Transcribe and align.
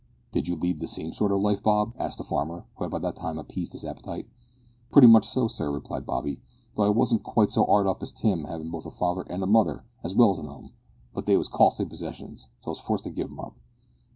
"Did 0.31 0.47
you 0.47 0.55
lead 0.55 0.79
the 0.79 0.87
same 0.87 1.13
sort 1.13 1.31
of 1.31 1.41
life, 1.41 1.61
Bob?" 1.61 1.93
asked 1.95 2.17
the 2.17 2.23
farmer, 2.23 2.65
who 2.75 2.83
had 2.85 2.89
by 2.89 2.97
that 2.97 3.17
time 3.17 3.37
appeased 3.37 3.73
his 3.73 3.85
appetite. 3.85 4.27
"Pretty 4.91 5.07
much 5.07 5.27
so, 5.27 5.47
sir," 5.47 5.69
replied 5.71 6.07
Bobby, 6.07 6.41
"though 6.73 6.81
I 6.81 6.89
wasn't 6.89 7.21
quite 7.21 7.51
so 7.51 7.65
'ard 7.67 7.85
up 7.85 8.01
as 8.01 8.11
Tim, 8.11 8.45
havin' 8.45 8.71
both 8.71 8.87
a 8.87 8.89
father 8.89 9.23
and 9.29 9.45
mother 9.45 9.85
as 10.03 10.15
well 10.15 10.31
as 10.31 10.39
a 10.39 10.43
'ome. 10.43 10.71
But 11.13 11.27
they 11.27 11.37
was 11.37 11.49
costly 11.49 11.85
possessions, 11.85 12.47
so 12.61 12.69
I 12.69 12.69
was 12.69 12.79
forced 12.79 13.03
to 13.03 13.11
give 13.11 13.29
'em 13.29 13.39
up." 13.41 13.53